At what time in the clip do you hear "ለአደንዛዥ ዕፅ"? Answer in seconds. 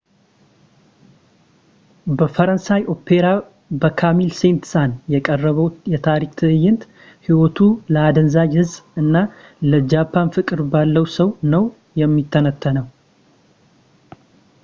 7.95-8.73